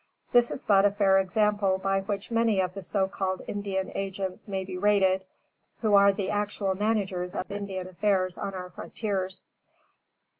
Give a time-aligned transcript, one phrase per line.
[0.31, 4.47] This is but a fair example by which many of the so called Indian agents
[4.47, 5.25] may be rated,
[5.81, 9.45] who are the actual managers of Indian affairs on our frontiers.